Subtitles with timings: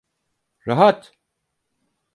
[0.67, 1.13] Rahat!